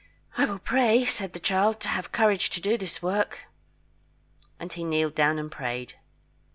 "I 0.35 0.45
will 0.45 0.57
pray," 0.57 1.05
said 1.05 1.33
the 1.33 1.39
child, 1.39 1.79
"to 1.81 1.87
have 1.87 2.11
courage 2.11 2.49
to 2.49 2.59
do 2.59 2.75
this 2.75 3.03
work." 3.03 3.41
And 4.59 4.73
he 4.73 4.83
kneeled 4.83 5.13
down 5.13 5.37
and 5.37 5.51
prayed. 5.51 5.93